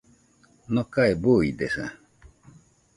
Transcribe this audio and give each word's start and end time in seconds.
Nokae 0.73 1.13
buidesa 1.21 1.85